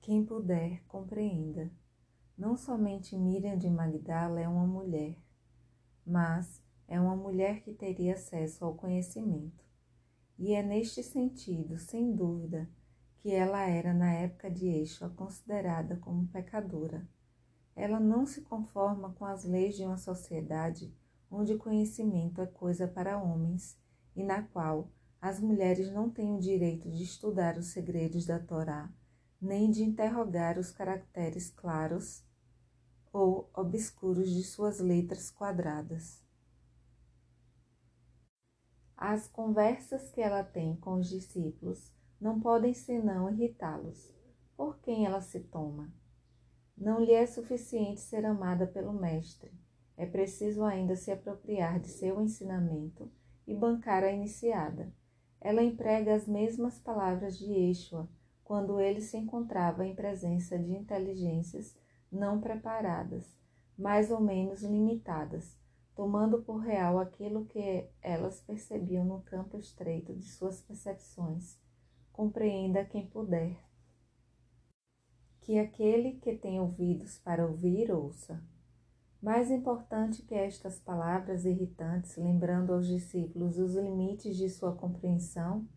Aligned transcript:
Quem 0.00 0.24
puder, 0.24 0.82
compreenda. 0.88 1.70
Não 2.36 2.56
somente 2.56 3.14
Miriam 3.18 3.58
de 3.58 3.68
Magdala 3.68 4.40
é 4.40 4.48
uma 4.48 4.66
mulher, 4.66 5.14
mas 6.06 6.62
é 6.88 6.98
uma 6.98 7.14
mulher 7.14 7.60
que 7.60 7.74
teria 7.74 8.14
acesso 8.14 8.64
ao 8.64 8.74
conhecimento. 8.74 9.62
E 10.38 10.54
é 10.54 10.62
neste 10.62 11.02
sentido, 11.02 11.78
sem 11.78 12.14
dúvida, 12.14 12.66
que 13.18 13.30
ela 13.30 13.68
era 13.68 13.92
na 13.92 14.10
época 14.10 14.50
de 14.50 14.66
Eixo 14.66 15.08
considerada 15.10 15.96
como 15.96 16.26
pecadora. 16.28 17.06
Ela 17.76 18.00
não 18.00 18.24
se 18.24 18.40
conforma 18.40 19.12
com 19.12 19.26
as 19.26 19.44
leis 19.44 19.76
de 19.76 19.84
uma 19.84 19.98
sociedade 19.98 20.90
onde 21.30 21.58
conhecimento 21.58 22.40
é 22.40 22.46
coisa 22.46 22.88
para 22.88 23.22
homens 23.22 23.78
e 24.16 24.24
na 24.24 24.42
qual 24.42 24.90
as 25.20 25.38
mulheres 25.38 25.92
não 25.92 26.08
têm 26.08 26.34
o 26.34 26.40
direito 26.40 26.90
de 26.90 27.02
estudar 27.02 27.58
os 27.58 27.66
segredos 27.66 28.24
da 28.24 28.38
Torá, 28.38 28.90
nem 29.40 29.70
de 29.70 29.82
interrogar 29.82 30.58
os 30.58 30.70
caracteres 30.70 31.50
claros 31.50 32.22
ou 33.10 33.50
obscuros 33.54 34.30
de 34.30 34.44
suas 34.44 34.80
letras 34.80 35.30
quadradas. 35.30 36.22
As 38.96 39.26
conversas 39.26 40.10
que 40.10 40.20
ela 40.20 40.44
tem 40.44 40.76
com 40.76 40.94
os 40.94 41.08
discípulos 41.08 41.94
não 42.20 42.38
podem 42.38 42.74
senão 42.74 43.30
irritá-los. 43.30 44.14
Por 44.54 44.78
quem 44.80 45.06
ela 45.06 45.22
se 45.22 45.40
toma? 45.40 45.90
Não 46.76 47.00
lhe 47.00 47.12
é 47.12 47.26
suficiente 47.26 48.00
ser 48.00 48.26
amada 48.26 48.66
pelo 48.66 48.92
Mestre. 48.92 49.50
É 49.96 50.04
preciso 50.04 50.62
ainda 50.64 50.96
se 50.96 51.10
apropriar 51.10 51.80
de 51.80 51.88
seu 51.88 52.20
ensinamento 52.20 53.10
e 53.46 53.54
bancar 53.54 54.04
a 54.04 54.12
iniciada. 54.12 54.92
Ela 55.40 55.62
emprega 55.62 56.14
as 56.14 56.28
mesmas 56.28 56.78
palavras 56.78 57.38
de 57.38 57.46
Yeshua 57.46 58.06
quando 58.50 58.80
ele 58.80 59.00
se 59.00 59.16
encontrava 59.16 59.86
em 59.86 59.94
presença 59.94 60.58
de 60.58 60.72
inteligências 60.72 61.78
não 62.10 62.40
preparadas, 62.40 63.38
mais 63.78 64.10
ou 64.10 64.20
menos 64.20 64.64
limitadas, 64.64 65.56
tomando 65.94 66.42
por 66.42 66.56
real 66.56 66.98
aquilo 66.98 67.44
que 67.44 67.88
elas 68.02 68.40
percebiam 68.40 69.04
no 69.04 69.22
campo 69.22 69.56
estreito 69.56 70.12
de 70.16 70.24
suas 70.24 70.60
percepções 70.60 71.60
compreenda 72.12 72.84
quem 72.84 73.06
puder. 73.06 73.56
Que 75.42 75.56
aquele 75.60 76.14
que 76.14 76.34
tem 76.34 76.58
ouvidos 76.58 77.18
para 77.18 77.46
ouvir, 77.46 77.92
ouça. 77.92 78.42
Mais 79.22 79.48
importante 79.48 80.22
que 80.22 80.34
estas 80.34 80.76
palavras 80.80 81.44
irritantes, 81.44 82.16
lembrando 82.16 82.72
aos 82.72 82.88
discípulos 82.88 83.58
os 83.58 83.76
limites 83.76 84.36
de 84.36 84.50
sua 84.50 84.74
compreensão, 84.74 85.68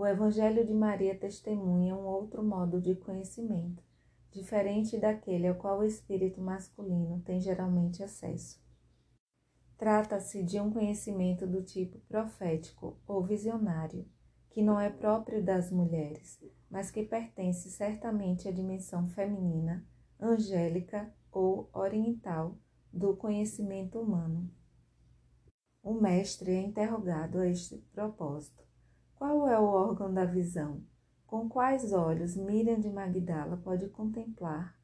o 0.00 0.06
Evangelho 0.06 0.66
de 0.66 0.72
Maria 0.72 1.14
testemunha 1.14 1.94
um 1.94 2.06
outro 2.06 2.42
modo 2.42 2.80
de 2.80 2.94
conhecimento, 2.94 3.82
diferente 4.32 4.96
daquele 4.96 5.46
ao 5.46 5.54
qual 5.56 5.80
o 5.80 5.84
espírito 5.84 6.40
masculino 6.40 7.20
tem 7.20 7.38
geralmente 7.38 8.02
acesso. 8.02 8.58
Trata-se 9.76 10.42
de 10.42 10.58
um 10.58 10.70
conhecimento 10.70 11.46
do 11.46 11.62
tipo 11.62 11.98
profético 12.08 12.98
ou 13.06 13.22
visionário 13.22 14.08
que 14.48 14.62
não 14.62 14.80
é 14.80 14.88
próprio 14.88 15.44
das 15.44 15.70
mulheres, 15.70 16.42
mas 16.70 16.90
que 16.90 17.04
pertence 17.04 17.68
certamente 17.68 18.48
à 18.48 18.50
dimensão 18.50 19.06
feminina, 19.10 19.86
angélica 20.18 21.12
ou 21.30 21.68
oriental 21.74 22.56
do 22.90 23.14
conhecimento 23.14 24.00
humano. 24.00 24.50
O 25.82 25.92
mestre 25.92 26.52
é 26.52 26.62
interrogado 26.62 27.38
a 27.38 27.46
este 27.46 27.76
propósito. 27.92 28.69
Qual 29.20 29.46
é 29.46 29.60
o 29.60 29.64
órgão 29.64 30.14
da 30.14 30.24
visão? 30.24 30.82
Com 31.26 31.46
quais 31.46 31.92
olhos 31.92 32.34
Miriam 32.34 32.80
de 32.80 32.88
Magdala 32.88 33.58
pode 33.58 33.86
contemplar 33.90 34.74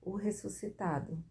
o 0.00 0.16
ressuscitado? 0.16 1.22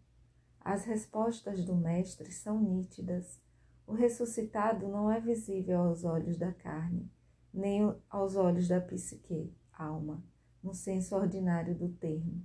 As 0.58 0.86
respostas 0.86 1.62
do 1.62 1.76
mestre 1.76 2.32
são 2.32 2.58
nítidas. 2.58 3.38
O 3.86 3.92
ressuscitado 3.92 4.88
não 4.88 5.10
é 5.10 5.20
visível 5.20 5.78
aos 5.78 6.04
olhos 6.04 6.38
da 6.38 6.50
carne, 6.54 7.12
nem 7.52 7.94
aos 8.08 8.34
olhos 8.34 8.66
da 8.66 8.80
psique, 8.80 9.54
alma, 9.70 10.24
no 10.62 10.72
senso 10.72 11.14
ordinário 11.14 11.74
do 11.74 11.90
termo. 11.90 12.42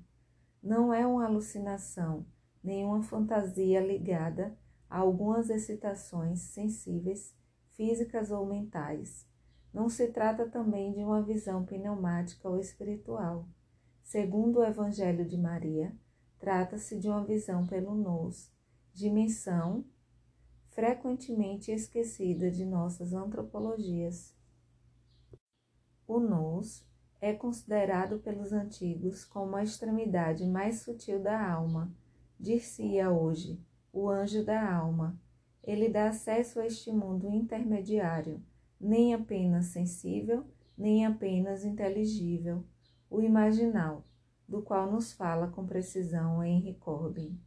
Não 0.61 0.93
é 0.93 1.07
uma 1.07 1.27
alucinação, 1.27 2.25
nem 2.61 2.83
uma 2.83 3.01
fantasia 3.01 3.79
ligada 3.79 4.53
a 4.89 4.97
algumas 4.97 5.49
excitações 5.49 6.41
sensíveis, 6.41 7.33
físicas 7.71 8.31
ou 8.31 8.45
mentais. 8.45 9.25
Não 9.77 9.89
se 9.89 10.07
trata 10.07 10.49
também 10.49 10.91
de 10.91 11.03
uma 11.03 11.21
visão 11.21 11.63
pneumática 11.63 12.49
ou 12.49 12.57
espiritual. 12.57 13.47
Segundo 14.01 14.57
o 14.57 14.65
Evangelho 14.65 15.23
de 15.23 15.37
Maria, 15.37 15.95
trata-se 16.39 16.97
de 16.97 17.07
uma 17.07 17.23
visão 17.23 17.67
pelo 17.67 17.93
nous, 17.93 18.51
dimensão 18.91 19.85
frequentemente 20.71 21.71
esquecida 21.71 22.49
de 22.49 22.65
nossas 22.65 23.13
antropologias. 23.13 24.35
O 26.07 26.19
nous 26.19 26.83
é 27.21 27.31
considerado 27.33 28.17
pelos 28.17 28.51
antigos 28.51 29.23
como 29.23 29.55
a 29.55 29.63
extremidade 29.63 30.43
mais 30.47 30.81
sutil 30.81 31.21
da 31.21 31.51
alma. 31.51 31.95
Dir-se-ia 32.39 33.11
hoje, 33.11 33.61
o 33.93 34.09
anjo 34.09 34.43
da 34.43 34.73
alma. 34.73 35.21
Ele 35.63 35.87
dá 35.87 36.09
acesso 36.09 36.59
a 36.59 36.65
este 36.65 36.91
mundo 36.91 37.29
intermediário, 37.29 38.41
nem 38.79 39.13
apenas 39.13 39.67
sensível, 39.67 40.45
nem 40.77 41.05
apenas 41.05 41.65
inteligível, 41.65 42.63
o 43.09 43.21
imaginal, 43.21 44.05
do 44.47 44.61
qual 44.61 44.91
nos 44.91 45.11
fala 45.11 45.47
com 45.47 45.65
precisão 45.65 46.43
Henry 46.43 46.75
Corbin. 46.75 47.39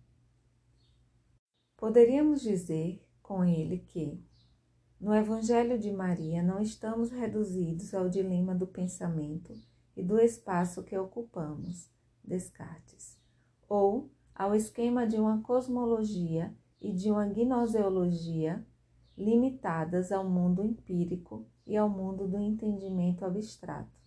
Poderíamos 1.77 2.43
dizer 2.43 3.03
com 3.23 3.45
ele 3.45 3.79
que 3.79 4.23
no 5.01 5.15
Evangelho 5.15 5.79
de 5.79 5.91
Maria, 5.91 6.43
não 6.43 6.61
estamos 6.61 7.11
reduzidos 7.11 7.95
ao 7.95 8.11
dilema 8.11 8.55
do 8.55 8.67
pensamento 8.67 9.59
e 9.97 10.03
do 10.03 10.21
espaço 10.21 10.83
que 10.83 10.95
ocupamos, 10.95 11.91
Descartes, 12.23 13.19
ou 13.67 14.11
ao 14.35 14.55
esquema 14.55 15.07
de 15.07 15.17
uma 15.17 15.41
cosmologia 15.41 16.55
e 16.79 16.93
de 16.93 17.11
uma 17.11 17.25
gnoseologia 17.25 18.63
limitadas 19.21 20.11
ao 20.11 20.27
mundo 20.27 20.65
empírico 20.65 21.47
e 21.67 21.77
ao 21.77 21.91
mundo 21.91 22.27
do 22.27 22.41
entendimento 22.41 23.23
abstrato. 23.23 24.01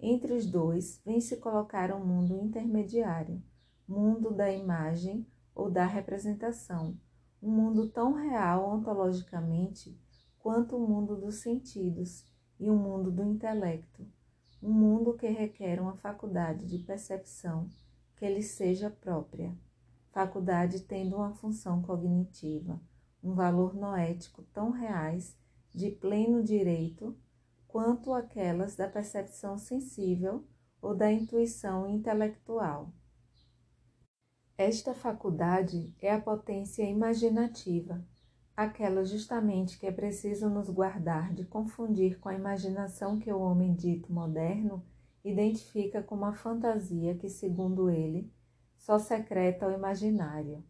Entre 0.00 0.32
os 0.32 0.46
dois, 0.46 1.02
vem 1.04 1.20
se 1.20 1.36
colocar 1.36 1.92
um 1.92 2.02
mundo 2.02 2.34
intermediário, 2.34 3.42
mundo 3.86 4.32
da 4.32 4.50
imagem 4.50 5.26
ou 5.54 5.70
da 5.70 5.84
representação, 5.84 6.96
um 7.42 7.50
mundo 7.50 7.90
tão 7.90 8.14
real 8.14 8.74
ontologicamente 8.74 10.00
quanto 10.38 10.76
o 10.76 10.88
mundo 10.88 11.14
dos 11.14 11.42
sentidos 11.42 12.24
e 12.58 12.70
o 12.70 12.74
mundo 12.74 13.10
do 13.10 13.22
intelecto, 13.22 14.06
um 14.62 14.72
mundo 14.72 15.12
que 15.12 15.28
requer 15.28 15.78
uma 15.78 15.96
faculdade 15.96 16.66
de 16.66 16.78
percepção 16.78 17.68
que 18.16 18.26
lhe 18.26 18.42
seja 18.42 18.88
própria, 18.88 19.54
faculdade 20.10 20.80
tendo 20.80 21.16
uma 21.16 21.34
função 21.34 21.82
cognitiva, 21.82 22.80
um 23.22 23.34
valor 23.34 23.74
noético 23.74 24.42
tão 24.52 24.70
reais 24.70 25.36
de 25.74 25.90
pleno 25.90 26.42
direito 26.42 27.16
quanto 27.66 28.12
aquelas 28.12 28.76
da 28.76 28.88
percepção 28.88 29.58
sensível 29.58 30.44
ou 30.80 30.94
da 30.94 31.12
intuição 31.12 31.88
intelectual. 31.88 32.92
Esta 34.56 34.94
faculdade 34.94 35.94
é 36.00 36.12
a 36.12 36.20
potência 36.20 36.82
imaginativa 36.82 38.04
aquela 38.58 39.04
justamente 39.04 39.78
que 39.78 39.86
é 39.86 39.92
preciso 39.92 40.50
nos 40.50 40.68
guardar 40.68 41.32
de 41.32 41.44
confundir 41.44 42.18
com 42.18 42.28
a 42.28 42.34
imaginação 42.34 43.16
que 43.16 43.32
o 43.32 43.38
homem 43.38 43.72
dito 43.72 44.12
moderno 44.12 44.84
identifica 45.24 46.02
como 46.02 46.24
a 46.24 46.32
fantasia 46.32 47.14
que, 47.14 47.28
segundo 47.28 47.88
ele, 47.88 48.32
só 48.76 48.98
secreta 48.98 49.68
o 49.68 49.70
imaginário. 49.70 50.64